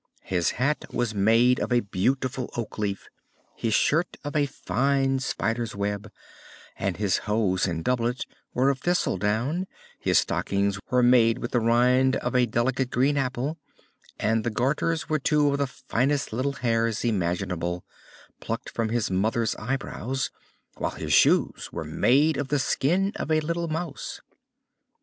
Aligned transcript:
His 0.23 0.49
hat 0.57 0.85
was 0.91 1.13
made 1.13 1.59
of 1.59 1.71
a 1.71 1.79
beautiful 1.81 2.49
oak 2.57 2.79
leaf, 2.79 3.07
his 3.55 3.75
shirt 3.75 4.17
of 4.23 4.35
a 4.35 4.47
fine 4.47 5.19
spider's 5.19 5.75
web, 5.75 6.11
and 6.75 6.97
his 6.97 7.17
hose 7.29 7.67
and 7.67 7.83
doublet 7.85 8.25
were 8.51 8.71
of 8.71 8.79
thistledown, 8.79 9.67
his 9.99 10.17
stockings 10.17 10.79
were 10.89 11.03
made 11.03 11.37
with 11.37 11.51
the 11.51 11.59
rind 11.59 12.15
of 12.15 12.35
a 12.35 12.47
delicate 12.47 12.89
green 12.89 13.15
apple, 13.15 13.59
and 14.19 14.43
the 14.43 14.49
garters 14.49 15.07
were 15.07 15.19
two 15.19 15.51
of 15.51 15.59
the 15.59 15.67
finest 15.67 16.33
little 16.33 16.53
hairs 16.53 17.05
imaginable, 17.05 17.85
plucked 18.39 18.71
from 18.71 18.89
his 18.89 19.11
mother's 19.11 19.55
eyebrows, 19.57 20.31
while 20.77 20.89
his 20.93 21.13
shoes 21.13 21.69
were 21.71 21.83
made 21.85 22.37
of 22.37 22.47
the 22.47 22.57
skin 22.57 23.11
of 23.17 23.29
a 23.31 23.39
little 23.41 23.67
mouse. 23.67 24.19